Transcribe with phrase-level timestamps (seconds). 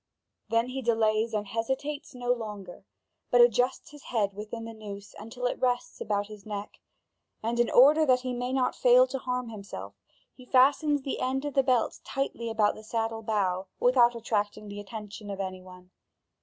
[0.49, 2.85] Then he delays and hesitates no longer,
[3.29, 6.79] but adjusts his head within the noose until it rests about his neck;
[7.43, 9.93] and in order that he may not fail to harm himself,
[10.33, 14.79] he fastens the end of the belt tightly about the saddle bow, without attracting the
[14.79, 15.91] attention of any one.